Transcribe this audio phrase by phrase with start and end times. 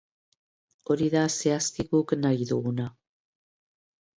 [0.95, 2.89] Hori da, zehazki, guk nahi duguna.